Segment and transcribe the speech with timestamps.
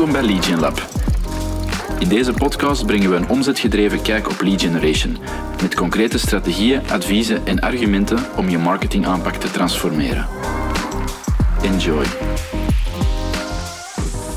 [0.00, 0.88] Welkom bij Lead Gen Lab.
[1.98, 5.16] In deze podcast brengen we een omzetgedreven kijk op lead generation,
[5.62, 10.26] met concrete strategieën, adviezen en argumenten om je marketingaanpak te transformeren.
[11.62, 12.04] Enjoy.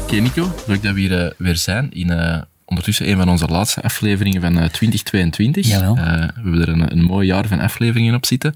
[0.03, 2.41] Oké Nico, leuk dat we hier eh, weer zijn in eh,
[2.73, 5.67] ondertussen een van onze laatste afleveringen van eh, 2022.
[5.67, 5.97] Jawel.
[5.97, 8.55] Eh, we hebben er een, een mooi jaar van afleveringen op zitten.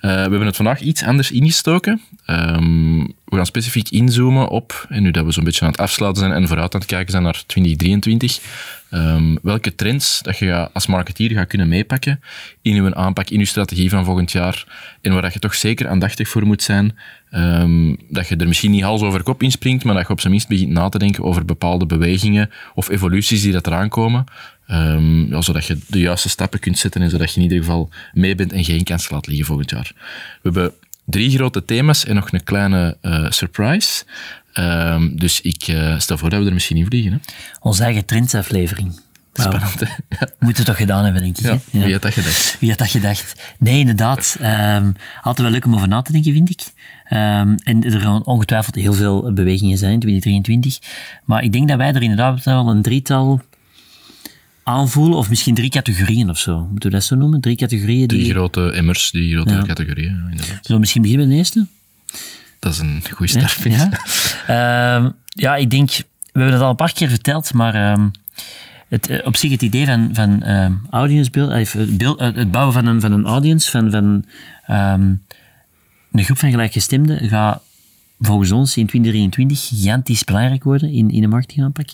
[0.00, 2.00] Eh, we hebben het vandaag iets anders ingestoken.
[2.24, 6.22] Ehm, we gaan specifiek inzoomen op, en nu dat we zo'n beetje aan het afsluiten
[6.22, 8.40] zijn en vooruit aan het kijken zijn naar 2023,
[8.90, 12.20] ehm, welke trends dat je als marketeer gaat kunnen meepakken
[12.62, 14.64] in je aanpak, in je strategie van volgend jaar,
[15.00, 16.98] en waar dat je toch zeker aandachtig voor moet zijn,
[17.30, 20.32] ehm, dat je er misschien niet hals over kop inspringt, maar dat je op zijn
[20.32, 24.24] minst begint na te denken over bepaalde bewegingen of evoluties die dat eraan komen,
[24.66, 27.90] Ehm, ja, zodat je de juiste stappen kunt zetten en zodat je in ieder geval
[28.12, 29.92] mee bent en geen kans laat liggen volgend jaar.
[30.42, 30.72] We hebben
[31.06, 34.04] drie grote thema's en nog een kleine eh, surprise.
[34.52, 37.12] Ehm, dus ik eh, stel voor dat we er misschien in vliegen.
[37.12, 37.18] Hè?
[37.60, 39.00] Onze eigen trendsaflevering.
[39.32, 39.86] Spannend, hè?
[40.08, 40.28] Ja.
[40.38, 41.44] Moeten we toch gedaan hebben, denk ik.
[41.44, 42.56] Ja, wie had dat gedacht?
[42.60, 43.54] Wie had dat gedacht?
[43.58, 44.36] Nee, inderdaad.
[44.40, 46.62] ehm, altijd wel leuk om over na te denken, vind ik.
[47.04, 50.78] Ehm, en er gaan ongetwijfeld heel veel bewegingen zijn in 2023.
[51.24, 53.40] Maar ik denk dat wij er inderdaad wel een drietal
[54.66, 56.66] aanvoelen, of misschien drie categorieën of zo.
[56.70, 57.40] Moeten we dat zo noemen?
[57.40, 58.18] Drie categorieën die...
[58.18, 59.62] Die grote emmers, die grote Ja.
[59.62, 60.16] categorieën.
[60.30, 60.46] inderdaad.
[60.46, 61.66] Zullen we misschien beginnen met de eerste?
[62.58, 63.62] Dat is een goede start.
[63.62, 63.90] Ja.
[64.46, 68.08] Ehm, ja, ik denk, we hebben het al een paar keer verteld, maar ehm,
[68.88, 70.42] het, eh, op zich het idee van, van
[70.90, 74.24] audience build, eh, het, bouwen van een, van een audience, van, van
[76.12, 77.62] een groep van gelijkgestemden, gaat
[78.20, 81.88] volgens ons in 2023 gigantisch belangrijk worden in, in de marketingaanpak.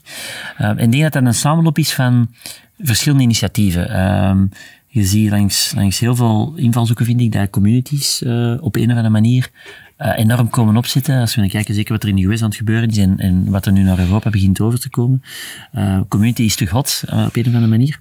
[0.59, 2.35] Ehm, en ik denk dat dat een samenloop is van
[2.79, 3.89] verschillende initiatieven.
[3.89, 4.47] Ehm,
[4.93, 8.91] je ziet langs, langs heel veel invalshoeken, vind ik, dat communities eh, op een of
[8.91, 9.51] andere manier
[9.97, 11.21] eh, enorm komen opzetten.
[11.21, 13.19] Als we dan kijken, zeker wat er in de US aan het gebeuren is en,
[13.19, 15.23] en wat er nu naar Europa begint over te komen.
[15.73, 18.01] Eh, community is terug hot, op een of andere manier.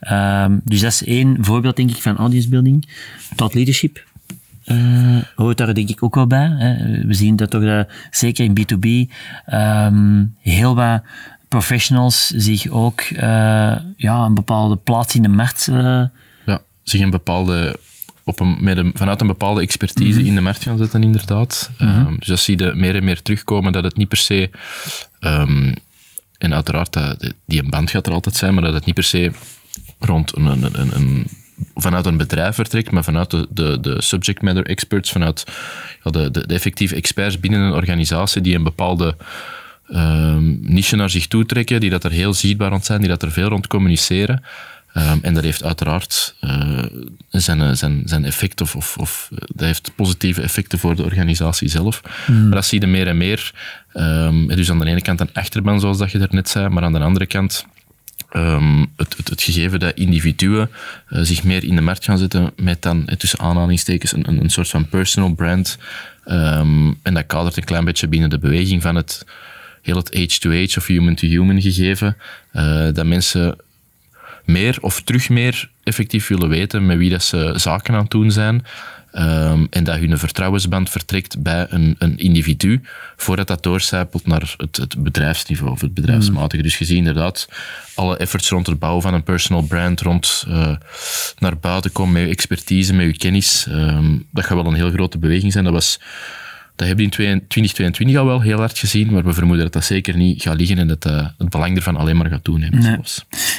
[0.00, 2.88] Ehm, dus dat is één voorbeeld, denk ik, van audience building.
[3.34, 4.08] Thought leadership
[5.34, 6.54] hoort daar denk ik ook wel bij.
[6.58, 7.04] Hè.
[7.06, 9.12] We zien dat toch zeker in B2B
[9.46, 11.02] ehm, heel wat
[11.54, 16.02] professionals zich ook eh, ja, een bepaalde plaats in de markt eh,
[16.46, 17.78] Ja, zich een bepaalde,
[18.24, 21.70] op een, met een, vanuit een bepaalde expertise in de markt gaan zetten, inderdaad.
[21.78, 24.50] Ehm, dus dat zie je meer en meer terugkomen, dat het niet per se...
[25.20, 25.74] ehm,
[26.38, 29.04] en uiteraard, dat, die een band gaat er altijd zijn, maar dat het niet per
[29.04, 29.30] se
[29.98, 31.26] rond een, een, een, een-
[31.74, 35.44] vanuit een bedrijf vertrekt, maar vanuit de, de, de subject matter experts, vanuit
[36.04, 39.16] ja, de, de, de effectieve experts binnen een organisatie die een bepaalde
[39.90, 43.22] ehm, niche naar zich toe trekken, die dat er heel zichtbaar rond zijn, die dat
[43.22, 44.42] er veel rond communiceren.
[44.92, 46.84] Ehm, en dat heeft uiteraard eh,
[47.30, 51.04] zijn, eh, zijn, zijn effect, of, of, of eh, dat heeft positieve effecten voor de
[51.04, 52.02] organisatie zelf.
[52.26, 53.52] Maar dat zie je meer en meer.
[53.92, 56.92] Ehm, dus aan de ene kant een achterban, zoals dat je daarnet zei, maar aan
[56.92, 57.66] de andere kant
[58.96, 60.70] het, het, het gegeven dat individuen
[61.08, 64.50] zich meer in de markt gaan zetten met dan eh, tussen aanhalingstekens een, een, een
[64.50, 65.78] soort van personal brand.
[67.02, 69.24] En dat kadert een klein beetje binnen de beweging van het
[69.82, 72.16] heel het age-to-age of human-to-human gegeven.
[72.52, 73.56] eh, dat mensen
[74.44, 78.30] meer of terug meer effectief willen weten met wie dat ze zaken aan het doen
[78.30, 78.64] zijn.
[79.12, 82.82] Ehm, en dat hun vertrouwensband vertrekt bij een, een individu,
[83.16, 86.62] voordat dat doorcijpelt naar het, het bedrijfsniveau of het bedrijfsmatige.
[86.62, 87.48] Dus je ziet inderdaad
[87.94, 90.72] alle efforts rond het bouwen van een personal brand, rond eh,
[91.38, 93.66] naar buiten komen met je expertise, met je kennis.
[93.68, 95.64] ehm, dat gaat wel een heel grote beweging zijn.
[95.64, 96.00] Dat was
[96.80, 99.84] dat hebben we in 2022 al wel heel hard gezien, maar we vermoeden dat dat
[99.84, 102.82] zeker niet gaat liggen en dat eh, het belang ervan alleen maar gaat toenemen.
[102.82, 102.98] Nee.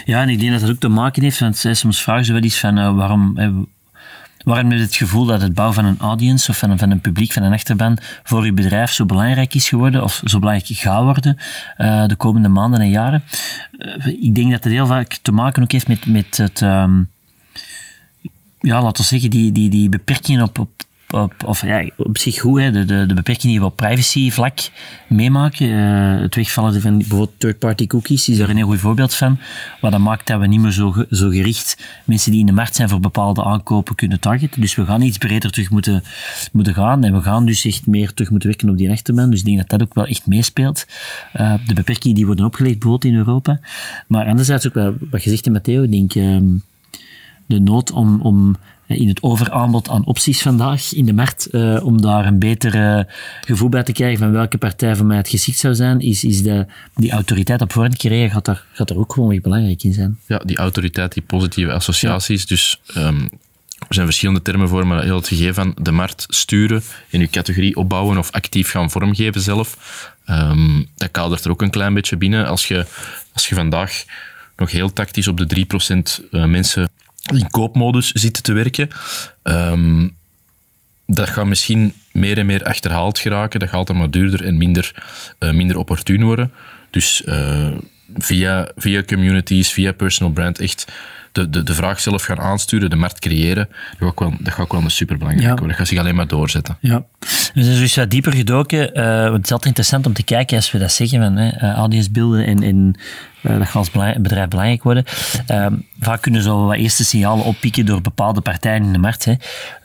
[0.05, 2.41] Ja, en ik denk dat dat ook te maken heeft, want soms vragen ze wel
[2.41, 3.49] eens van eh, waarom, eh,
[4.43, 6.91] waarom heb je het gevoel dat het bouwen van een audience of van een, van
[6.91, 10.79] een publiek, van een achterban, voor je bedrijf zo belangrijk is geworden of zo belangrijk
[10.79, 11.37] gaat worden
[12.07, 13.23] de komende maanden en jaren.
[14.03, 17.01] Ik denk dat het heel vaak te maken ook heeft met, met het, ehm,
[18.59, 20.69] ja, laten we zeggen, die, die, die beperkingen op, op,
[21.11, 24.59] op, of ja, op zich goed, hè, de, de, beperkingen die we op privacy-vlak
[25.07, 25.67] meemaken.
[25.67, 29.39] Eh, het wegvallen van bijvoorbeeld third-party cookies is daar een heel goed voorbeeld van.
[29.81, 32.75] Wat dat maakt dat we niet meer zo, zo gericht mensen die in de markt
[32.75, 34.61] zijn voor bepaalde aankopen kunnen targeten.
[34.61, 36.03] Dus we gaan iets breder terug moeten,
[36.51, 37.03] moeten gaan.
[37.03, 39.29] En we gaan dus echt meer terug moeten werken op die achterban.
[39.29, 40.85] Dus ik denk dat dat ook wel echt meespeelt.
[41.33, 43.59] Eh, de beperkingen die worden opgelegd bijvoorbeeld in Europa.
[44.07, 46.15] Maar anderzijds ook wel, wat je zegt, hè, Matteo, ik denk...
[46.15, 46.45] ehm,
[47.51, 48.55] de nood om, om
[48.97, 53.05] in het overaanbod aan opties vandaag in de markt, eh, om daar een beter
[53.45, 56.43] gevoel bij te krijgen van welke partij voor mij het geschikt zou zijn, is, is
[56.43, 56.65] de,
[56.95, 60.19] die autoriteit op voorhand creëren, gaat daar, gaat daar ook gewoon weer belangrijk in zijn.
[60.27, 62.45] Ja, die autoriteit, die positieve associaties.
[62.45, 63.21] Dus ehm,
[63.87, 67.29] er zijn verschillende termen voor, maar heel het gegeven van de markt sturen, in je
[67.29, 69.77] categorie opbouwen of actief gaan vormgeven zelf,
[70.29, 72.47] um, dat kadert er ook een klein beetje binnen.
[72.47, 72.85] Als je,
[73.33, 74.03] als je vandaag
[74.55, 75.65] nog heel tactisch op de
[76.21, 76.89] 3% eh, mensen
[77.33, 78.89] in koopmodus zitten te werken,
[79.43, 80.15] um,
[81.05, 83.59] dat gaat misschien meer en meer achterhaald geraken.
[83.59, 85.03] Dat gaat altijd maar duurder en minder,
[85.39, 86.51] uh, minder opportun worden.
[86.89, 87.67] Dus uh,
[88.17, 90.91] via, via communities, via personal brand, echt
[91.31, 94.53] de, de, de vraag zelf gaan aansturen, de markt creëren, dat gaat ook wel, dat
[94.53, 95.51] gaat ook wel superbelangrijk ja.
[95.51, 95.67] worden.
[95.67, 96.77] Dat gaat zich alleen maar doorzetten.
[96.79, 97.03] Ja.
[97.53, 98.99] We zijn dus wat dieper gedoken.
[98.99, 102.11] Uh, het is altijd interessant om te kijken als we dat zeggen, van uh, audience
[102.11, 102.95] beelden en, en
[103.41, 105.05] uh, dat gaat als bedrijf belangrijk worden.
[105.47, 109.25] Ehm, vaak kunnen zo wat eerste signalen oppikken door bepaalde partijen in de markt.
[109.25, 109.33] Hè.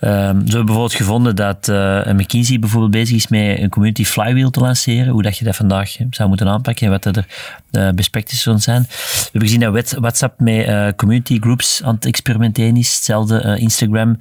[0.00, 4.60] Zo hebben bijvoorbeeld gevonden dat uh, McKinsey bijvoorbeeld bezig is met een community flywheel te
[4.60, 5.12] lanceren.
[5.12, 7.26] Hoe dat je dat vandaag zou moeten aanpakken en wat er
[7.70, 8.82] uh, best practices zullen zijn.
[8.82, 12.94] We hebben gezien dat WhatsApp met community groups aan het experimenteren is.
[12.94, 14.08] Hetzelfde Instagram.
[14.08, 14.18] Um,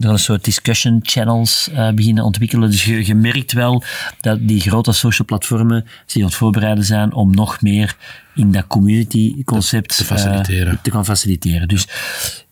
[0.00, 2.70] er een soort discussion channels beginnen ontwikkelen.
[2.70, 3.82] Dus je, je, merkt wel
[4.20, 7.96] dat die grote social platformen zich aan het voorbereiden zijn om nog meer
[8.34, 10.72] in dat community concept te, faciliteren.
[10.72, 11.68] Uh, te gaan faciliteren.
[11.68, 11.86] Dus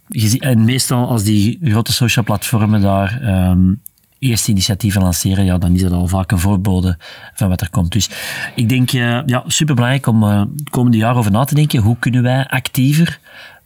[0.08, 3.80] je ziet, en meestal als die grote social platformen daar um,
[4.18, 6.98] eerste initiatieven lanceren, ja, dan is dat al vaak een voorbode
[7.34, 7.92] van wat er komt.
[7.92, 8.10] Dus
[8.54, 11.80] ik denk, uh, ja, superbelangrijk om uh, het komende jaar over na te denken.
[11.80, 13.18] Hoe kunnen wij actiever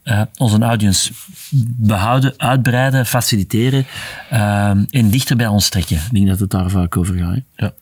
[0.03, 1.11] uh, onze audience
[1.77, 3.85] behouden, uitbreiden, faciliteren
[4.33, 5.95] uh, en dichter bij ons trekken.
[5.95, 7.39] Ik denk dat het daar vaak over gaat.
[7.55, 7.73] Ja.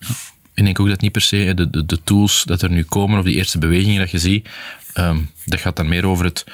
[0.53, 3.19] Ik denk ook dat niet per se de, de, de, tools dat er nu komen,
[3.19, 4.49] of die eerste bewegingen dat je ziet,
[4.97, 6.45] um, dat gaat dan meer over het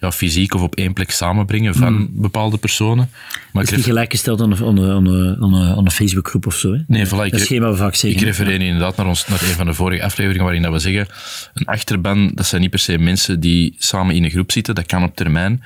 [0.00, 2.08] ja, fysiek of op één plek samenbrengen van mm.
[2.12, 3.10] bepaalde personen.
[3.52, 6.72] Maar is niet gelijkgesteld aan een, aan een, aan een Facebookgroep of zo.
[6.72, 6.78] Hè?
[6.86, 8.20] Nee, voilà, dat schema we vaak zeggen.
[8.20, 11.08] Ik refereer inderdaad naar, ons, naar een van de vorige afleveringen waarin dat we zeggen,
[11.54, 14.86] een achterban, dat zijn niet per se mensen die samen in een groep zitten, dat
[14.86, 15.62] kan op termijn.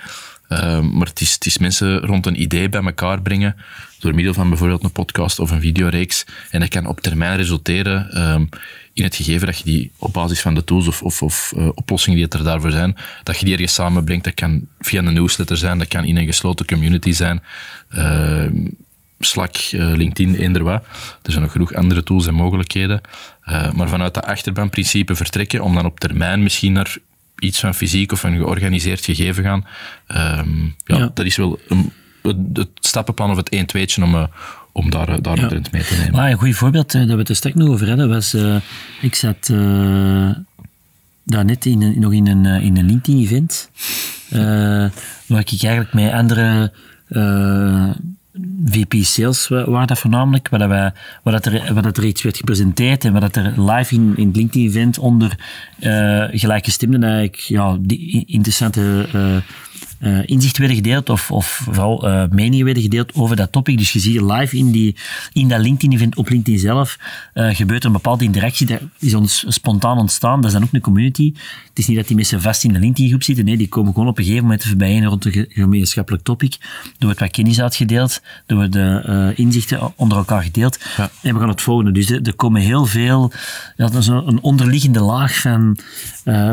[0.49, 3.57] Uh, maar het is, mensen rond een idee bij elkaar brengen,
[3.99, 6.25] door middel van bijvoorbeeld een podcast of een videoreeks.
[6.51, 8.49] En dat kan op termijn resulteren um,
[8.93, 11.69] in het gegeven dat je die op basis van de tools of, of, of uh,
[11.75, 14.25] oplossingen die er daarvoor zijn, dat je die ergens samenbrengt.
[14.25, 17.43] Dat kan via een newsletter zijn, dat kan in een gesloten community zijn.
[17.97, 18.47] Uh,
[19.19, 20.85] Slack, uh, LinkedIn, eender wat.
[21.23, 23.01] Er zijn nog genoeg andere tools en mogelijkheden.
[23.49, 26.97] Uh, maar vanuit dat achterbaanprincipe vertrekken om dan op termijn misschien naar
[27.45, 29.67] iets van fysiek of een georganiseerd gegeven gaan.
[30.39, 31.93] Um, ja, ja, dat is wel een,
[32.53, 34.27] het stappenplan of het 1 2 om, uh,
[34.73, 35.49] om daar, uh, daar ja.
[35.71, 36.21] mee te nemen.
[36.21, 38.37] Ah, een goed voorbeeld uh, dat we het er straks nog over hadden was,
[39.01, 39.47] ik zat
[41.25, 43.71] daar net in, nog in een, in een LinkedIn-event,
[45.27, 46.73] waar ik eigenlijk met andere
[48.65, 50.93] VP Sales waar dat voornamelijk, waar, dat wij,
[51.23, 54.13] waar, dat er, waar dat er iets werd gepresenteerd en waar dat er live in,
[54.17, 55.39] in het LinkedIn-event onder
[55.81, 59.37] uh, gelijkgestemden eigenlijk ja, die interessante uh,
[60.01, 63.79] uh, inzichten werden gedeeld of, of vooral uh, meningen werden gedeeld over dat topic.
[63.79, 64.97] Dus je ziet live in, die,
[65.33, 66.99] in dat LinkedIn-event op LinkedIn zelf
[67.35, 68.67] uh, gebeurt een bepaalde interactie.
[68.67, 70.41] Dat is ons spontaan ontstaan.
[70.41, 71.33] Dat is dan ook een community.
[71.69, 73.45] Het is niet dat die mensen vast in de LinkedIn-groep zitten.
[73.45, 76.57] Nee, die komen gewoon op een gegeven moment even bijeen rond een gemeenschappelijk topic.
[76.99, 78.23] Er wordt wat kennis uitgedeeld.
[78.47, 80.79] Er worden inzichten onder elkaar gedeeld.
[80.97, 81.11] Ja.
[81.23, 81.93] En we gaan het volgende.
[81.93, 83.33] Dus er, komen heel veel...
[83.77, 85.79] Ja, dat is een onderliggende laag van,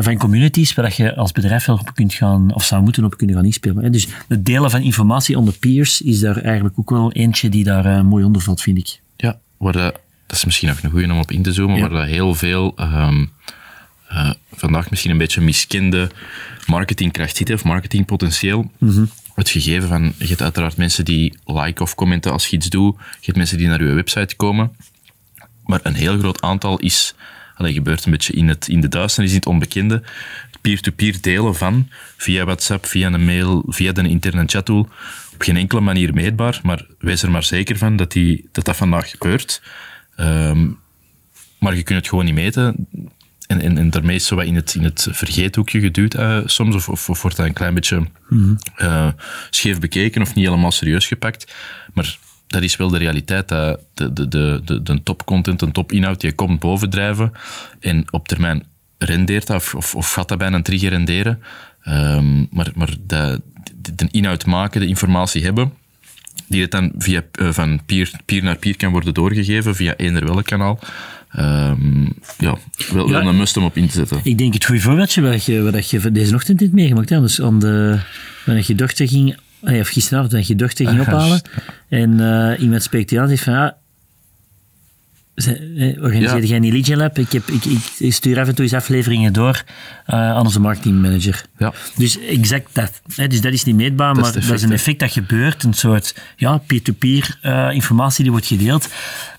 [0.00, 3.36] van communities waar je als bedrijf wel op kunt gaan, of zou moeten op kunnen
[3.36, 3.92] gaan inspelen.
[3.92, 7.86] Dus het delen van informatie onder peers is daar eigenlijk ook wel eentje die daar
[7.86, 9.00] uh, mooi onder valt, vind ik.
[9.16, 11.80] Ja, waar dat, is misschien nog een goede om op in te zoomen, ja.
[11.80, 13.30] waar dat heel veel um,
[14.12, 16.10] uh, vandaag misschien een beetje miskende
[16.66, 18.70] marketingkracht zit, of marketingpotentieel.
[18.78, 19.10] Mm -hmm.
[19.34, 22.96] Het gegeven van, je hebt uiteraard mensen die liken of commenten als je iets doet,
[22.98, 24.76] je hebt mensen die naar je website komen,
[25.64, 27.14] maar een heel groot aantal is,
[27.56, 30.02] dat gebeurt een beetje in, het, in de duisternis, in het onbekende,
[30.62, 34.88] peer-to-peer delen van, via WhatsApp, via een mail, via een interne chattool,
[35.32, 38.76] op geen enkele manier meetbaar, maar wees er maar zeker van dat die, dat, dat
[38.76, 39.62] vandaag gebeurt.
[40.16, 40.80] Um,
[41.58, 42.86] maar je kunt het gewoon niet meten.
[43.46, 46.74] En, en, en daarmee is zo wat in het, in het vergeethoekje geduwd uh, soms,
[46.74, 48.58] of, of, of, wordt dat een klein beetje -hmm.
[48.78, 49.08] uh,
[49.50, 51.54] scheef bekeken of niet helemaal serieus gepakt.
[51.94, 53.48] Maar dat is wel de realiteit.
[53.48, 57.32] Dat de, de, de, de, de topcontent, een topinhoud, die komt bovendrijven
[57.80, 58.64] en op termijn
[59.04, 61.38] rendeert dat, of, of, of gaat dat bijna een trigger renderen.
[61.88, 63.40] Um, maar maar de,
[63.82, 65.72] de, de, inhoud maken, de informatie hebben,
[66.46, 70.24] die het dan via, uh, van peer, peer naar peer kan worden doorgegeven, via eender
[70.24, 70.78] welk kanaal.
[71.38, 72.56] Um, ja,
[72.92, 74.20] wel, ja, wel een must om op in te zetten.
[74.22, 77.08] Ik denk het goede voorbeeldje wat je, wat je deze ochtend hebt meegemaakt.
[77.08, 77.20] Hè?
[77.20, 77.98] Dus om de,
[78.44, 81.42] wanneer je dochter ging, of gisteravond, wanneer je dochter ging ophalen,
[81.88, 83.76] en uh, iemand spreekt je aan en zegt van, ja,
[85.34, 87.18] eh, organiseerde jij een Legion Lab?
[87.18, 87.64] Ik, heb, ik,
[87.98, 89.62] ik, stuur af en toe eens afleveringen door
[90.06, 91.44] uh, aan onze marketingmanager.
[91.58, 91.72] Ja.
[91.96, 93.00] Dus exact dat.
[93.14, 95.64] Hè, dus dat is niet meetbaar, Dat maar dat is een effect dat gebeurt.
[95.64, 98.88] Een soort ja, peer-to-peer eh, informatie die wordt gedeeld,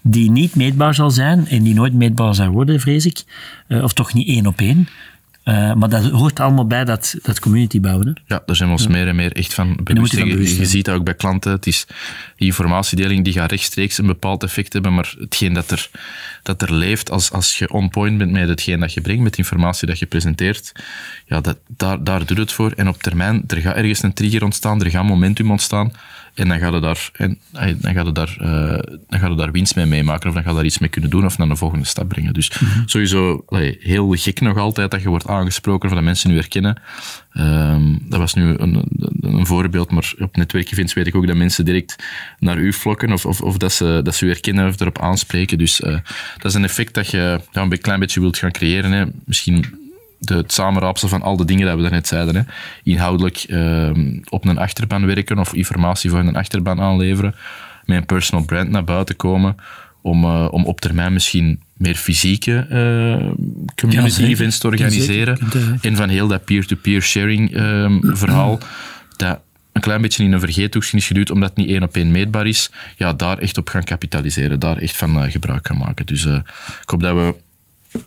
[0.01, 3.23] die niet meetbaar zal zijn en die nooit meetbaar zal worden, vrees ik.
[3.67, 4.87] Eh, of toch niet één op één.
[5.45, 8.07] Uh, maar dat hoort allemaal bij dat, dat community bouwen.
[8.07, 8.13] Hè?
[8.25, 10.15] Ja, daar zijn we ons meer en meer echt van bewust.
[10.15, 10.67] Je, bewust je zijn.
[10.67, 11.51] ziet dat ook bij klanten.
[11.51, 11.85] Het is,
[12.35, 15.89] die informatiedeling die gaat rechtstreeks een bepaald effect hebben, maar hetgeen dat er,
[16.43, 19.31] dat er leeft als, als je on point bent met hetgeen dat je brengt, met
[19.31, 20.71] de informatie dat je presenteert,
[21.25, 22.71] ja, dat, daar, daar doet het voor.
[22.71, 25.91] En op termijn, er gaat ergens een trigger ontstaan, er gaat momentum ontstaan.
[26.33, 29.51] En dan gaat je daar, en, dan gaat je daar, uh, dan gaat je daar
[29.51, 31.57] winst mee meemaken, of dan ga je daar iets mee kunnen doen, of naar een
[31.57, 32.33] volgende stap brengen.
[32.33, 32.81] Dus Mhm.
[32.85, 36.81] sowieso allee, heel gek nog altijd dat je wordt aangesproken van de mensen nu herkennen.
[37.33, 38.83] Um, dat was nu een,
[39.21, 41.95] een, voorbeeld, maar op netwerkevents weet ik ook dat mensen direct
[42.39, 45.57] naar u flokken, of, of, of dat, ze, dat ze u herkennen of erop aanspreken.
[45.57, 45.97] Dus uh,
[46.37, 48.91] dat is een effect dat je ja, een klein beetje wilt gaan creëren.
[48.91, 49.05] Hè.
[49.25, 49.82] Misschien
[50.25, 52.35] de, het samenraapsel van al de dingen die we daarnet zeiden.
[52.35, 52.41] Hè.
[52.83, 53.89] Inhoudelijk uh,
[54.29, 57.35] op een achterban werken of informatie voor een achterban aanleveren.
[57.85, 59.55] Met een personal brand naar buiten komen.
[60.01, 63.31] Om, uh, om op termijn misschien meer fysieke uh,
[63.75, 65.39] community ja, events te organiseren.
[65.81, 68.59] En van heel dat peer-to-peer -peer sharing um, verhaal.
[69.17, 69.39] Dat
[69.71, 72.47] een klein beetje in een vergeethoekje is geduwd, omdat het niet één op één meetbaar
[72.47, 72.71] is.
[72.97, 74.59] Ja, daar echt op gaan kapitaliseren.
[74.59, 76.05] Daar echt van gebruik gaan maken.
[76.05, 77.35] Dus ik hoop dat we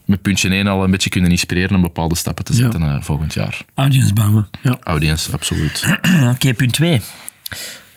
[0.05, 2.95] met puntje 1 al een beetje kunnen inspireren om bepaalde stappen te zetten ja.
[2.95, 3.65] uh, volgend jaar.
[3.75, 4.49] Audience bouwen.
[4.63, 4.79] Ja.
[4.83, 5.85] Audience, absoluut.
[5.91, 7.01] Oké, okay, punt 2.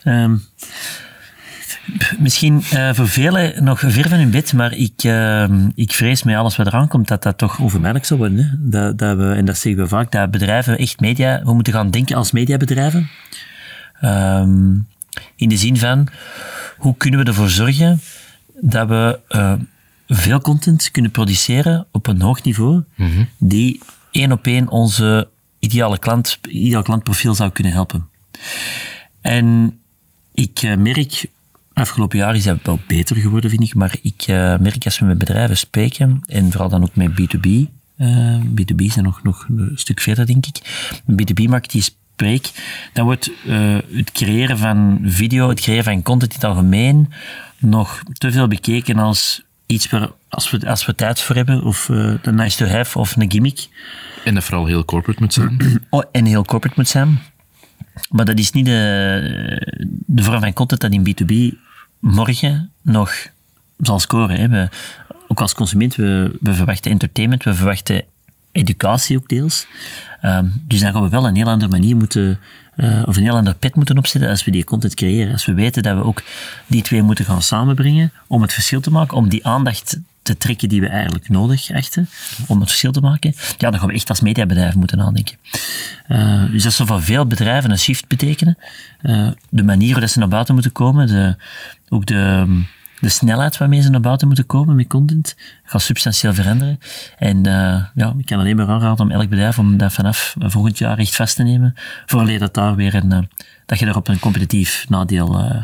[0.04, 0.44] Um,
[2.20, 6.36] misschien uh, voor velen nog ver van hun bed, maar ik, uh, ik vrees met
[6.36, 8.38] alles wat eraan komt dat dat toch onvermijdelijk zal worden.
[8.38, 8.46] Hè?
[8.58, 11.92] Dat, dat we, en dat zeggen we vaak, dat bedrijven echt media, we moeten gaan
[11.92, 13.10] denken als mediabedrijven.
[14.04, 14.88] Um,
[15.36, 16.08] in de zin van,
[16.78, 18.00] hoe kunnen we ervoor zorgen
[18.62, 19.54] dat we uh,
[20.10, 23.28] veel content kunnen produceren op een hoog niveau, mm -hmm.
[23.38, 25.28] die één op één onze
[25.60, 28.08] ideale, klant, ideale klantprofiel zou kunnen helpen.
[29.22, 29.80] En
[30.34, 31.26] ik uh, merk,
[31.74, 35.06] afgelopen jaar is dat wel beter geworden, vind ik, maar ik uh, merk als we
[35.06, 37.48] met bedrijven spreken, en vooral dan ook met B2B,
[37.98, 40.62] uh, B2B zijn nog, nog een stuk verder, denk ik,
[41.12, 42.52] B2B-markt die spreek,
[42.94, 43.32] dan wordt
[43.94, 47.12] het creëren van video, het creëren van content in het algemeen,
[47.58, 51.90] nog te veel bekeken als iets waar, als we, als we tijd voor hebben, of
[51.90, 53.68] uh, een nice to have, of een gimmick.
[54.26, 55.58] En dat vooral heel corporate moet zijn.
[55.90, 57.20] Oh, en heel corporate moet zijn.
[58.10, 61.58] Maar dat is niet de, de vorm van content dat in B2B
[62.00, 63.28] morgen nog
[63.78, 64.40] zal scoren.
[64.40, 64.48] Hè.
[64.48, 64.70] We,
[65.28, 68.04] ook als consument, we, we verwachten entertainment, we verwachten
[68.52, 69.68] educatie ook deels.
[70.22, 72.40] Um, dus dan gaan we wel een heel andere manier moeten,
[72.80, 75.32] uh, of een heel ander pet moeten opzetten als we die content creëren.
[75.32, 76.24] Als we weten dat we ook
[76.68, 80.70] die twee moeten gaan samenbrengen om het verschil te maken, om die aandacht te trekken
[80.70, 82.10] die we eigenlijk nodig achten
[82.48, 85.38] om het verschil te maken, ja, dan gaan we echt als mediabedrijf moeten nadenken.
[86.08, 88.58] Uh, dus dat zal voor veel bedrijven een shift betekenen.
[89.02, 91.36] Uh, de manier waarop ze naar buiten moeten komen, de,
[91.90, 92.46] ook de,
[93.00, 96.80] de snelheid waarmee ze naar buiten moeten komen met content gaat substantieel veranderen.
[97.18, 100.78] En uh, ja, ik kan alleen maar aanraden om elk bedrijf om dat vanaf volgend
[100.78, 101.74] jaar echt vast te nemen,
[102.06, 103.20] vooraleer dat daar weer een, uh,
[103.66, 105.64] dat je daar op een competitief nadeel uh,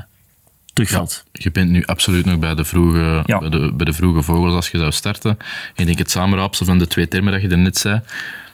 [0.73, 1.23] terugvalt.
[1.31, 3.39] Ja, je bent nu absoluut nog bij de, vroege, ja.
[3.39, 5.37] bij, de, bij de vroege vogels als je zou starten.
[5.75, 8.01] Ik denk het samenraapsel van de twee termen dat je er net zei,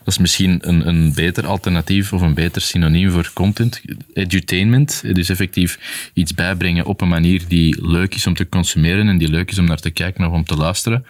[0.03, 3.81] dat is misschien een, een beter alternatief of een beter synoniem voor content.
[4.13, 5.79] Edutainment, dus effectief
[6.13, 9.59] iets bijbrengen op een manier die leuk is om te consumeren en die leuk is
[9.59, 11.05] om naar te kijken of om te luisteren.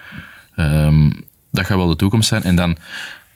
[0.56, 2.44] Um, dat gaat wel de toekomst zijn.
[2.44, 2.78] En dan,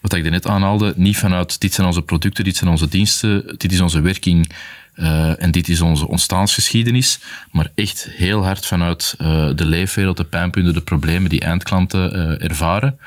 [0.02, 3.72] wat ik net aanhaalde, niet vanuit dit zijn onze producten, dit zijn onze diensten, dit
[3.72, 4.52] is onze werking
[4.96, 7.20] uh, en dit is onze ontstaansgeschiedenis,
[7.52, 13.00] maar echt heel hard vanuit uh, de leefwereld, de pijnpunten, de problemen die eindklanten ervaren.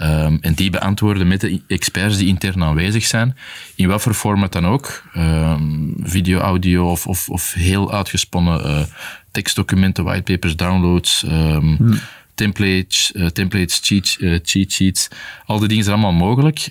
[0.00, 3.36] Um, en die beantwoorden met de experts die intern aanwezig zijn,
[3.74, 5.02] in wat voor format dan ook.
[5.16, 8.82] Um, video, audio of, of, of heel uitgesponnen uh,
[9.30, 11.98] tekstdocumenten, whitepapers, downloads, um, hmm.
[12.34, 15.08] templates, uh, templates cheat, uh, cheat sheets.
[15.46, 16.70] Al die dingen zijn allemaal mogelijk.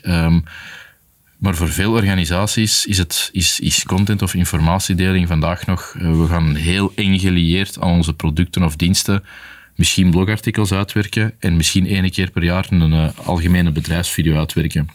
[1.37, 6.55] maar voor veel organisaties is, het, is, is content of informatiedeling vandaag nog, we gaan
[6.55, 9.23] heel eng gelieerd aan onze producten of diensten
[9.75, 14.89] misschien blogartikels uitwerken en misschien één keer per jaar een uh, algemene bedrijfsvideo uitwerken.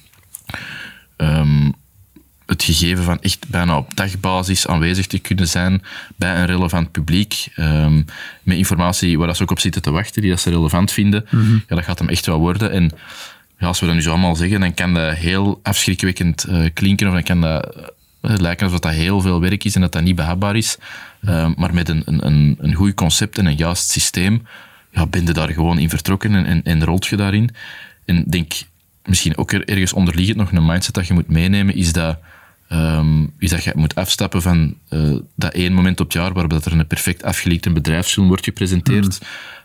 [1.17, 1.75] Um,
[2.49, 5.83] het gegeven van echt bijna op dagbasis aanwezig te kunnen zijn
[6.17, 8.05] bij een relevant publiek, um,
[8.43, 11.41] met informatie waar ze ook op zitten te wachten, die dat ze relevant vinden, mm
[11.41, 11.63] -hmm.
[11.69, 12.71] ja, dat gaat hem echt wel worden.
[12.71, 12.91] En
[13.59, 17.07] ja, als we dat nu zo allemaal zeggen, dan kan dat heel afschrikwekkend uh, klinken,
[17.07, 17.75] of dan kan dat
[18.23, 20.79] uh, lijken alsof dat heel veel werk is en dat dat niet behapbaar is.
[21.21, 24.47] Uh, maar met een, een, een goed concept en een juist systeem,
[24.99, 27.51] ja, ben je daar gewoon in vertrokken en, en, en rolt je daarin.
[28.05, 28.53] En denk,
[29.05, 32.19] misschien ook er, ergens onderliggend nog een mindset dat je moet meenemen, is dat,
[32.69, 36.51] ehm, is dat je moet afstappen van eh, dat één moment op het jaar waarop
[36.51, 39.19] dat er een perfect afgelikte bedrijfsfilm wordt gepresenteerd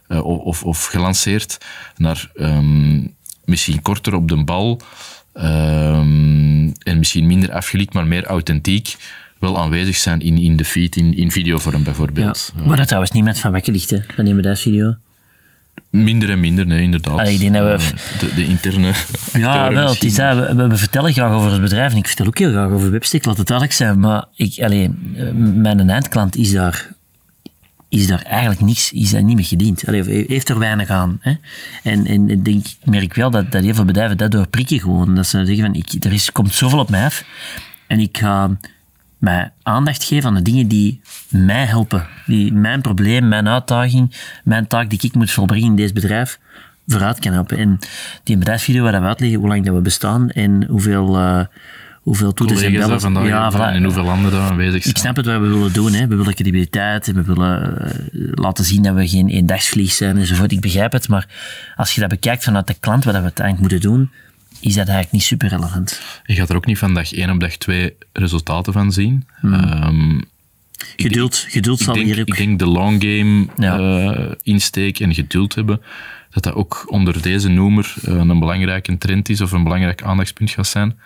[0.08, 1.58] eh, of, of, of gelanceerd,
[1.98, 3.08] naar ehm,
[3.46, 4.82] misschien korter op de bal
[5.34, 8.96] ehm, en misschien minder afgelikt, maar meer authentiek
[9.40, 12.54] wel aanwezig zijn in, in de feed, in, in videovorm bijvoorbeeld.
[12.66, 14.96] Maar dat trouwens niet met Van Wekken ligt, hè, van die bedrijfsvideo.
[15.90, 17.20] Minder en minder, nee, inderdaad.
[17.20, 18.92] Allee, ik denk dat we- Eh, de, de interne.
[19.34, 22.26] Ja, wel, het is dat, we, we- vertellen graag over het bedrijf en ik vertel
[22.26, 24.00] ook heel graag over Webstick, laat het duidelijk zijn.
[24.00, 24.90] Maar ik, allee,
[25.34, 26.90] mijn eindklant is daar,
[27.90, 29.88] is daar eigenlijk niks, is daar niet mee gediend.
[29.88, 31.18] Allee, heeft er weinig aan.
[31.22, 31.34] Hè?
[31.84, 35.16] En, en ik denk, merk wel dat, dat heel veel bedrijven dat doorprikken gewoon.
[35.16, 37.24] Dat ze zeggen van, ik, er is, komt zoveel op mij af
[37.88, 38.58] en ik ga
[39.24, 42.08] mij aandacht geven aan de dingen die mij helpen.
[42.26, 46.40] Die mijn probleem, mijn uitdaging, mijn taak die ik moet volbrengen in deze bedrijf
[46.88, 47.58] vooruit kan helpen.
[47.58, 47.80] En
[48.24, 51.46] die bedrijfsvideo waar we uitleggen hoe lang dat we bestaan en hoeveel, eh
[52.02, 53.02] hoeveel toeters en bellen.
[53.02, 53.76] vandaag ja, voilà.
[53.76, 54.96] en hoeveel landen daar aanwezig zijn.
[54.96, 55.94] Ik snap het wat we willen doen.
[55.94, 56.08] Hè.
[56.08, 57.98] We willen credibiliteit en we willen eh,
[58.32, 60.52] laten zien dat we geen eendagsvlieg zijn enzovoort.
[60.52, 61.28] Ik begrijp het, maar
[61.76, 64.12] als je dat bekijkt vanuit de klant, wat we uiteindelijk moeten doen,
[64.60, 66.02] is dat eigenlijk niet super relevant.
[66.26, 69.28] Je gaat er ook niet van dag 1 op dag 2 resultaten van zien.
[69.40, 69.54] Hmm.
[69.54, 70.20] Ehm,
[70.96, 72.28] Geduld, geduld zal denk, hier ook...
[72.28, 73.78] ik denk de long game Ja.
[73.78, 75.82] eh, insteek en geduld hebben,
[76.30, 80.52] dat dat ook onder deze noemer eh, een belangrijke trend is of een belangrijk aandachtspunt
[80.52, 81.00] gaat zijn.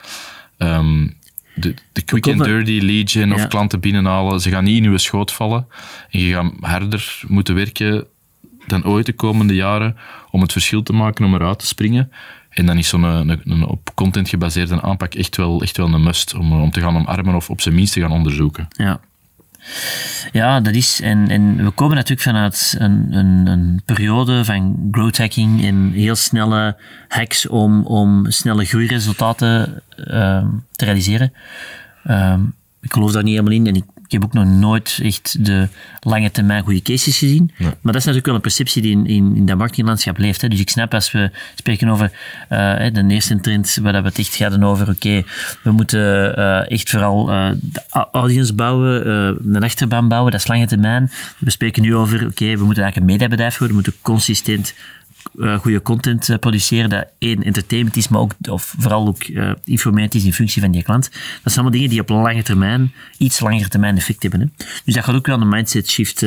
[0.58, 1.08] Ehm,
[1.56, 5.32] de, de quick and dirty gen of klanten binnenhalen, ze gaan niet in uw schoot
[5.32, 5.68] vallen.
[6.10, 8.08] En je gaat harder moeten werken
[8.68, 9.98] dan ooit de komende jaren
[10.32, 12.12] om het verschil te maken, om eruit te springen.
[12.50, 15.94] En dan is zo'n een, een, een op content gebaseerde aanpak echt wel, echt wel
[15.94, 18.68] een must om, om te gaan omarmen of op zijn minst te gaan onderzoeken.
[18.70, 19.00] Ja.
[20.32, 21.02] Ja, dat is.
[21.02, 26.16] En, en we komen natuurlijk vanuit een, een, een periode van growth hacking en heel
[26.16, 31.34] snelle hacks om, om snelle groeiresultaten ehm, te realiseren.
[32.04, 32.42] Ehm,
[32.82, 35.68] ik geloof daar niet helemaal in en ik, ik heb ook nog nooit echt de
[36.00, 37.52] lange termijn goede cases gezien.
[37.58, 40.42] Maar dat is natuurlijk wel een perceptie die in, in, in dat marketinglandschap leeft.
[40.42, 40.48] Hè.
[40.48, 42.12] Dus ik snap als we spreken over
[42.50, 45.24] eh, de eerste trend, waar we het echt gaan over, oké,
[45.64, 49.08] we moeten eh, echt vooral eh, de audience bouwen,
[49.56, 51.12] een achterban bouwen, dat is lange termijn.
[51.38, 54.74] We spreken nu over, oké, we moeten eigenlijk een mediabedrijf worden, we moeten consistent
[55.40, 59.24] eh, goede content eh, produceren, dat één, entertainment is, maar ook, of vooral ook
[59.64, 61.04] informatief is in functie van die klant.
[61.04, 64.40] Dat zijn allemaal dingen die op lange termijn, iets langer termijn effect hebben.
[64.40, 64.46] Hè.
[64.86, 66.22] Dus dat gaat ook wel een mindset shift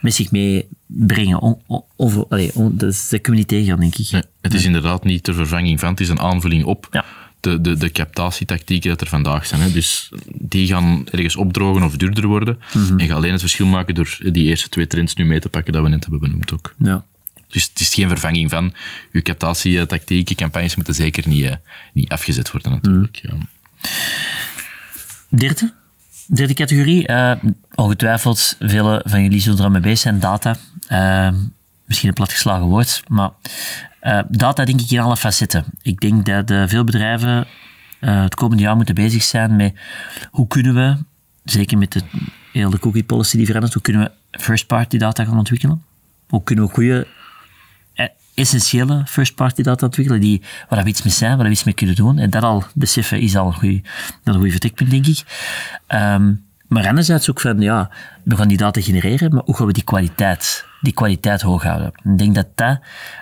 [0.00, 1.40] met zich meebrengen.
[1.40, 4.10] On, on, over, allee, on- dat, is- dat kunnen we niet tegengaan, denk ik.
[4.10, 7.04] Nee, het is inderdaad niet ter vervanging van, het is een aanvulling op Ja.
[7.40, 9.60] de, de, de captatietactieken dat er vandaag zijn.
[9.60, 9.70] Hè.
[9.72, 12.58] Dus die gaan ergens opdrogen of duurder worden.
[12.96, 15.72] En je alleen het verschil maken door die eerste twee trends nu mee te pakken
[15.72, 16.74] dat we net hebben benoemd ook.
[16.78, 17.04] Ja.
[17.48, 18.74] Dus het is geen vervanging van.
[19.12, 21.54] Uw captatietactieken, campagnes moeten zeker niet, eh,
[21.92, 23.16] niet afgezet worden natuurlijk.
[23.22, 23.34] Ja.
[25.28, 25.72] Derde,
[26.26, 27.06] derde categorie.
[27.06, 27.32] eh,
[27.74, 30.20] ongetwijfeld, vele van jullie zullen er al mee bezig zijn.
[30.20, 30.56] Data.
[30.88, 31.30] Eh,
[31.84, 33.30] misschien een platgeslagen woord, maar
[34.00, 35.64] eh, data denk ik in alle facetten.
[35.82, 37.46] Ik denk dat eh, veel bedrijven
[38.00, 39.74] eh, het komende jaar moeten bezig zijn met
[40.30, 40.96] hoe kunnen we,
[41.44, 42.00] zeker met de,
[42.52, 45.82] heel de cookie policy die verandert, hoe kunnen we first-party data gaan ontwikkelen?
[46.28, 47.06] Hoe kunnen we goede
[48.38, 51.96] essentiële first-party data ontwikkelen, die, waar we iets mee zijn, waar we iets mee kunnen
[51.96, 52.18] doen.
[52.18, 55.22] En dat al beseffen is al een goede, vertrekpunt, denk ik.
[55.86, 56.32] Ehm,
[56.68, 57.90] maar anderzijds ook van, ja,
[58.22, 61.86] we gaan die data genereren, maar hoe gaan we die kwaliteit, die kwaliteit hoog houden?
[62.04, 62.78] Ik denk dat dat,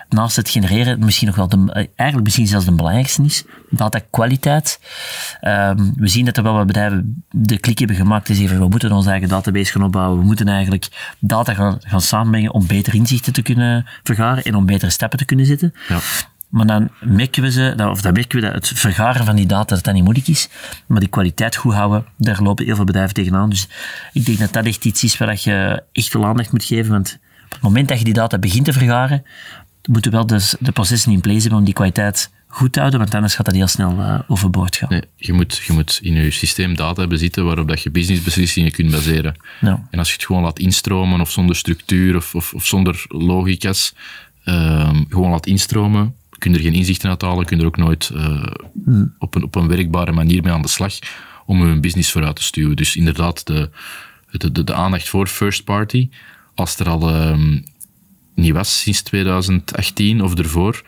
[0.09, 3.43] naast het genereren, misschien nog wel de, eh, eigenlijk misschien zelfs de belangrijkste is.
[3.69, 4.79] Datakwaliteit.
[5.41, 8.63] Ehm we zien dat er wel wat bedrijven de klik hebben gemaakt en zeggen van,
[8.65, 10.19] we moeten onze eigen database gaan opbouwen.
[10.19, 14.65] We moeten eigenlijk data gaan, gaan samenbrengen om beter inzichten te kunnen vergaren en om
[14.65, 15.73] betere stappen te kunnen zetten.
[15.87, 15.97] Ja.
[16.49, 19.45] Maar dan merken we, ze, dat- of dan merken we dat het vergaren van die
[19.45, 20.49] data dat dat niet moeilijk is.
[20.85, 23.49] Maar die kwaliteit goed houden, daar lopen heel veel bedrijven tegenaan.
[23.49, 23.67] Dus
[24.13, 26.91] ik denk dat dat echt iets is waar dat je echt veel aandacht moet geven.
[26.91, 27.19] Want
[27.57, 29.23] het moment dat je die data begint te vergaren,
[29.85, 32.99] moeten wel dus de processen in place hebben om die kwaliteit goed te houden.
[32.99, 34.89] Want anders gaat dat heel snel eh, overboord gaan.
[34.89, 38.71] Nee, je, moet, je moet in je systeem data hebben zitten waarop dat je businessbeslissingen
[38.71, 39.35] kunt baseren.
[39.61, 43.05] Nou, En als je het gewoon laat instromen of zonder structuur of, of, of zonder
[43.07, 43.93] logica's,
[44.43, 47.77] ehm, gewoon laat instromen, kun je er geen inzichten uit halen, kun je er ook
[47.77, 48.43] nooit eh,
[49.19, 50.93] op, een, op een werkbare manier mee aan de slag
[51.45, 52.75] om je business vooruit te stuwen.
[52.75, 53.69] Dus inderdaad, de,
[54.31, 56.09] de, de, de aandacht voor first party,
[56.57, 57.57] als er al ehm,
[58.35, 60.83] niet was sinds 2018 of ervoor,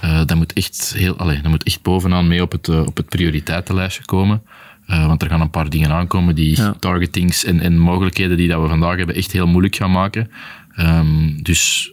[0.00, 2.96] eh, dat, moet echt heel, allee, dat moet echt bovenaan mee op het, eh, op
[2.96, 4.42] het prioriteitenlijstje komen.
[4.86, 6.74] Eh, want er gaan een paar dingen aankomen die Ja.
[6.80, 10.30] targetings en, en mogelijkheden die dat we vandaag hebben echt heel moeilijk gaan maken.
[10.74, 11.92] Ehm, dus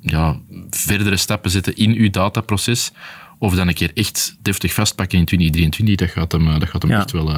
[0.00, 0.36] ja,
[0.70, 2.90] verdere stappen zetten in uw dataproces.
[3.38, 6.90] Of dan een keer echt deftig vastpakken in 2023, dat gaat hem, dat gaat hem
[6.90, 6.98] Ja.
[6.98, 7.34] echt, wel,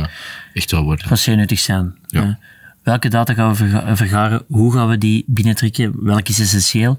[0.53, 1.01] echt wel worden.
[1.01, 1.95] Dat gaat zeer nuttig zijn.
[2.07, 2.39] Ja.
[2.83, 4.43] Eh, welke data gaan we verga- vergaren?
[4.49, 6.05] Hoe gaan we die binnentrekken?
[6.05, 6.99] Welke is essentieel?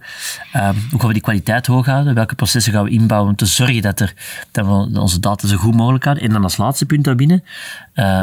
[0.54, 2.14] Ehm, hoe gaan we die kwaliteit hoog houden?
[2.14, 4.14] Welke processen gaan we inbouwen om te zorgen dat, er,
[4.52, 6.24] dat we onze data zo goed mogelijk houden?
[6.26, 7.44] En dan als laatste punt daarbinnen,
[7.94, 8.22] eh,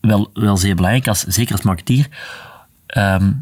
[0.00, 2.06] wel, wel zeer belangrijk, als, zeker als marketeer,
[2.86, 3.32] ehm,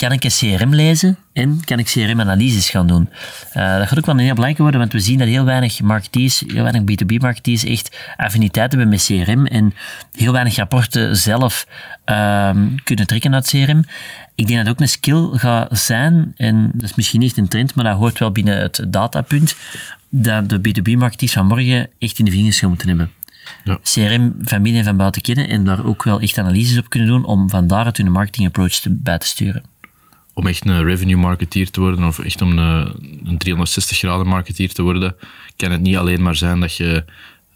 [0.00, 3.08] kan ik een CRM lezen en kan ik CRM-analyses gaan doen.
[3.52, 5.80] Eh, dat gaat ook wel een heel belangrijk worden, want we zien dat heel weinig
[5.80, 9.74] marketeers, heel weinig B2B-marketeers echt affiniteit hebben met CRM en
[10.12, 11.66] heel weinig rapporten zelf
[12.04, 13.84] ehm, kunnen trekken uit CRM.
[14.34, 17.48] Ik denk dat het ook een skill gaat zijn, en dat is misschien niet een
[17.48, 19.56] trend, maar dat hoort wel binnen het datapunt,
[20.08, 23.10] dat de B2B-marketeers van morgen echt in de vingers gaan moeten hebben.
[23.64, 23.78] Ja.
[23.82, 27.08] CRM van binnen en van buiten kennen en daar ook wel echt analyses op kunnen
[27.08, 29.62] doen om van daaruit hun marketing approach te, bij te sturen.
[30.34, 32.92] Om echt een revenue marketeer te worden, of echt om een,
[33.24, 35.14] een 360 graden marketeer te worden,
[35.56, 37.04] kan het niet alleen maar zijn dat je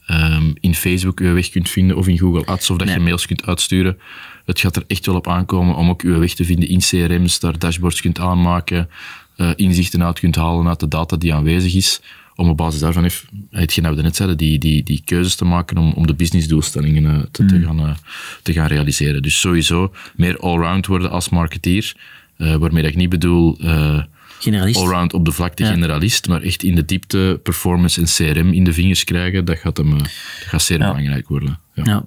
[0.07, 2.97] ehm, in Facebook je weg kunt vinden, of in Google Ads, of dat Nee.
[2.97, 3.99] je mails kunt uitsturen.
[4.45, 7.39] Het gaat er echt wel op aankomen om ook je weg te vinden in CRM's,
[7.41, 8.89] daar dashboards kunt aanmaken,
[9.37, 12.01] eh, inzichten uit kunt halen uit de data die aanwezig is,
[12.37, 13.11] om op basis daarvan,
[13.51, 17.07] hetgeen dat we net zeiden, die, die, die keuzes te maken om, om de businessdoelstellingen
[17.15, 17.95] eh, te, te, gaan, eh,
[18.43, 19.23] te gaan realiseren.
[19.23, 21.95] Dus sowieso meer allround worden als marketeer,
[22.37, 23.59] eh, waarmee dat ik niet bedoel...
[24.39, 24.77] Generalist.
[24.81, 25.71] allround op de vlakte Ja.
[25.71, 29.77] generalist, maar echt in de diepte performance en CRM in de vingers krijgen, dat gaat,
[29.77, 30.09] hem, eh, dat
[30.47, 30.87] gaat zeer Ja.
[30.87, 31.59] belangrijk worden.
[31.75, 31.83] Ja.
[31.85, 32.05] Ja,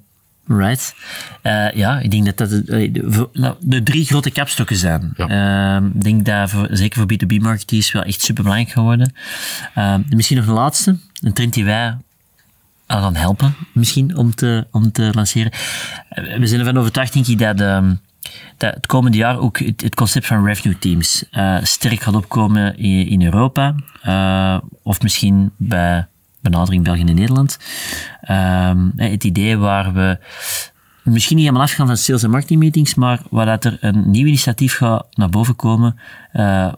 [0.56, 0.96] right.
[1.76, 5.14] Ja, ik denk dat dat de, de, nou, de drie grote kapstokken zijn.
[5.16, 5.78] Ja.
[5.78, 9.14] Eh, ik denk dat voor, zeker voor B2B-marketeers wel echt super belangrijk gaan worden.
[9.74, 11.98] Eh, misschien nog een laatste, een trend die wij
[12.86, 15.52] aan gaan helpen, misschien, om te, om te lanceren.
[16.40, 17.94] We zijn ervan overtuigd, denk ik, dat, ehm,
[18.58, 23.24] dat het komende jaar ook het, concept van revenue teams eh, sterk gaat opkomen in,
[23.24, 23.76] Europa.
[24.02, 26.08] eh, of misschien bij
[26.42, 27.58] benadering België en Nederland.
[28.22, 30.18] Ehm, eh, het idee waar we
[31.04, 34.26] misschien niet helemaal afgaan van sales en marketing meetings, maar waar dat er een nieuw
[34.26, 36.00] initiatief gaat naar boven komen,
[36.32, 36.74] eh,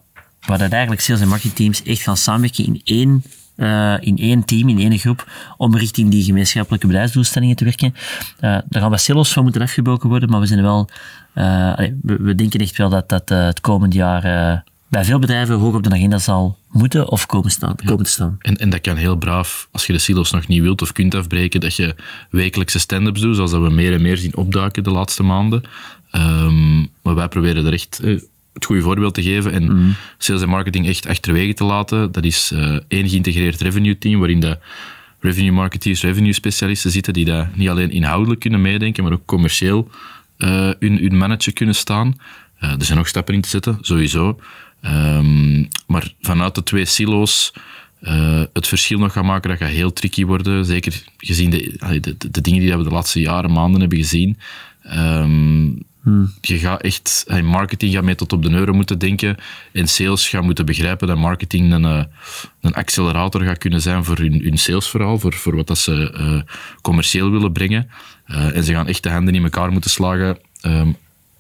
[0.46, 3.24] waar dat eigenlijk sales en marketing teams echt gaan samenwerken in één,
[3.60, 7.96] eh, in één team, in één groep, om richting die gemeenschappelijke bedrijfsdoelstellingen te werken.
[8.40, 10.90] Eh, daar gaan wat silos van moeten afgebroken worden, maar we zijn wel,
[11.34, 14.22] eh, we, we denken echt wel dat dat het komende jaar
[14.88, 18.36] bij veel bedrijven hoog op de agenda zal moeten of komen, staan, komen te staan.
[18.40, 21.16] En, en dat kan heel braaf, als je de silos nog niet wilt of kunt
[21.16, 21.96] afbreken, dat je
[22.30, 25.64] wekelijkse stand-ups doet, zoals dat we meer en meer zien opduiken de laatste maanden.
[26.12, 28.02] Ehm, maar wij proberen er echt
[28.54, 32.12] het goede voorbeeld te geven en sales en marketing echt achterwege te laten.
[32.12, 34.58] Dat is eh, één geïntegreerd revenue team, waarin de
[35.20, 39.90] revenue marketeers, revenue specialisten zitten, die daar niet alleen inhoudelijk kunnen meedenken, maar ook commercieel
[40.38, 42.20] eh hun, hun manager kunnen staan.
[42.60, 44.40] Eh, er zijn nog stappen in te zetten, sowieso.
[44.82, 47.54] Ehm, maar vanuit de twee silo's
[48.54, 50.66] het verschil nog gaan maken, dat gaat heel tricky worden.
[50.66, 54.38] Zeker gezien de, de, de, de dingen die we de laatste jaren, maanden hebben gezien.
[56.06, 59.38] Ehm, Je gaat echt, allee, marketing gaat mee tot op de euro moeten denken.
[59.72, 62.04] En sales gaan moeten begrijpen dat marketing een, eh,
[62.62, 66.54] een accelerator gaat kunnen zijn voor hun, hun salesverhaal, voor, voor wat dat ze eh,
[66.82, 67.90] commercieel willen brengen.
[68.26, 70.38] Eh, en ze gaan echt de handen in elkaar moeten slagen.
[70.62, 70.92] Ehm,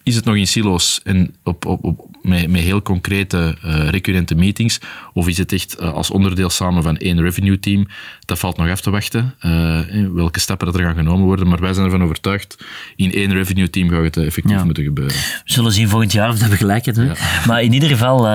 [0.09, 4.35] is het nog in silo's en op, op, op, met, met heel concrete, eh, recurrente
[4.35, 4.79] meetings?
[5.13, 7.87] Of is het echt eh, als onderdeel samen van één revenue team?
[8.25, 9.79] Dat valt nog af te wachten, eh,
[10.13, 11.47] welke stappen dat er gaan genomen worden.
[11.47, 12.57] Maar wij zijn ervan overtuigd,
[12.95, 14.63] in één revenue team gaat het effectief Ja.
[14.63, 15.15] moeten gebeuren.
[15.15, 17.15] We zullen zien volgend jaar of dat we gelijk hebben.
[17.47, 18.27] Maar in ieder geval,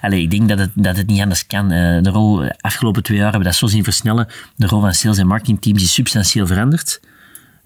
[0.00, 1.68] allez, ik denk dat het, dat het niet anders kan.
[1.68, 4.28] De rol, de afgelopen twee jaar hebben we dat zo zien versnellen.
[4.56, 7.00] De rol van sales- en marketingteams is substantieel veranderd.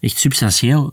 [0.01, 0.93] Echt substantieel.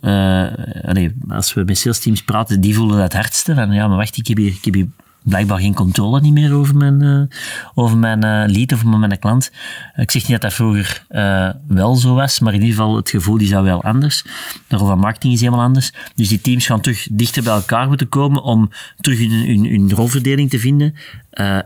[0.82, 3.56] Allee, als we met salesteams praten, die voelen dat het hardste.
[3.56, 4.88] Van, ja, maar wacht, ik heb hier, ik heb
[5.27, 7.37] blijkbaar geen controle niet meer over mijn, eh,
[7.73, 9.51] over mijn eh, lead of over mijn klant.
[9.95, 13.09] Ik zeg niet dat dat vroeger eh, wel zo was, maar in ieder geval het
[13.09, 14.23] gevoel is dat wel anders.
[14.67, 15.91] De rol van marketing is helemaal anders.
[16.15, 18.69] Dus die teams gaan terug dichter bij elkaar moeten komen om
[19.01, 20.95] terug hun, hun, hun rolverdeling te vinden.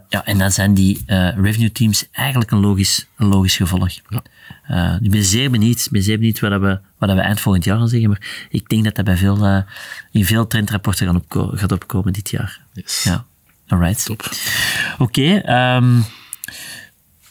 [0.10, 1.04] Ja, en dan zijn die
[1.36, 3.90] revenue teams eigenlijk een logisch, een logisch gevolg.
[5.02, 7.64] Ik ben zeer benieuwd, ben zeer benieuwd wat, dat we, wat dat we eind volgend
[7.64, 9.66] jaar gaan zeggen, maar ik denk dat dat bij veel,
[10.12, 12.60] in veel trendrapporten gaan gaat opkomen dit jaar.
[12.74, 13.04] Yes.
[13.04, 13.26] Ja,
[13.72, 14.06] alright.
[14.06, 14.30] Top.
[14.98, 16.00] Oké, ehm,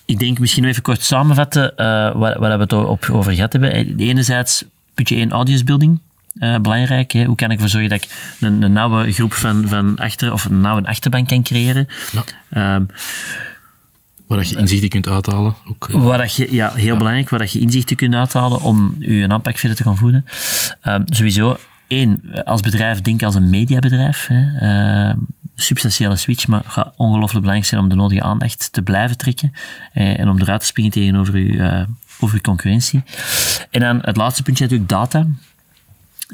[0.05, 3.72] ik denk misschien even kort samenvatten eh waar, waar we het op, over gehad hebben.
[3.72, 6.00] Eh, Enerzijds, puntje 1, audience building.
[6.38, 7.12] Eh, belangrijk.
[7.12, 7.24] Hè?
[7.24, 10.44] Hoe kan ik ervoor zorgen dat ik een, een nauwe groep van, van achter, of
[10.44, 11.88] een nauwe achterban kan creëren?
[12.12, 12.24] Ja.
[12.50, 12.85] Ehm,
[14.26, 15.55] Waar dat je inzichten kunt uithalen.
[15.68, 18.94] Ook, eh, Waar dat je, ja, heel belangrijk, waar dat je inzichten kunt uithalen om
[18.98, 20.24] je aanpak verder te gaan voeden.
[20.81, 24.26] Ehm, sowieso, één, als bedrijf denk als een mediabedrijf.
[24.26, 25.12] Hè.
[25.61, 29.53] Substantiële switch, maar het gaat ongelooflijk belangrijk zijn om de nodige aandacht te blijven trekken
[29.92, 31.83] eh, en om eruit te springen tegenover uw, uh,
[32.20, 33.03] over uw concurrentie.
[33.70, 35.27] En dan het laatste puntje natuurlijk data.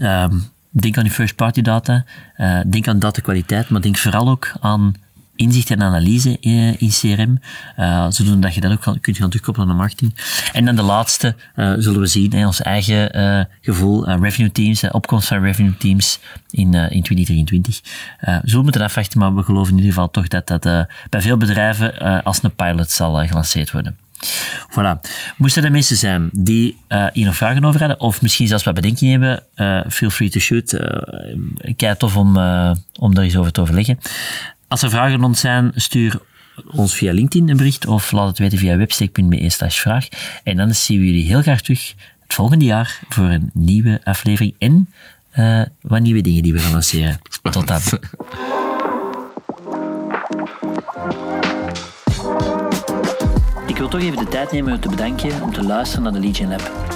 [0.00, 2.04] Um, denk aan je first-party data,
[2.36, 4.94] uh, denk aan datakwaliteit, maar denk vooral ook aan
[5.36, 7.40] inzicht en analyse in, in CRM,
[7.78, 10.14] uh, zodat je dat ook kunt gaan terugkoppelen naar marketing.
[10.52, 15.42] En dan de laatste uh, zullen we zien, ons eigen gevoel, revenue teams, opkomst van
[15.42, 16.18] revenue teams
[16.50, 17.80] in, in 2023.
[18.20, 20.62] zullen we moeten afwachten, maar we geloven in ieder geval toch dat dat
[21.10, 23.96] bij veel bedrijven als een pilot zal gelanceerd worden.
[24.70, 25.00] Voilà.
[25.36, 28.74] Moesten er mensen zijn die uh, hier nog vragen over hadden, of misschien zelfs wat
[28.74, 30.72] bedenkingen hebben, feel free to shoot.
[30.72, 30.80] Uh,
[31.76, 32.36] kijk tof om,
[32.98, 33.98] om daar eens over te overleggen.
[34.68, 36.20] Als er vragen rond zijn, stuur
[36.70, 40.08] ons via LinkedIn een bericht of laat het weten via websteek.be slash vraag.
[40.42, 44.54] En dan zien we jullie heel graag terug het volgende jaar voor een nieuwe aflevering
[44.58, 44.88] en
[45.38, 47.18] uh, wat nieuwe dingen die we gaan lanceren.
[47.42, 47.80] Tot dan.
[53.66, 56.20] Ik wil toch even de tijd nemen om te bedanken om te luisteren naar de
[56.20, 56.95] Legion Lab.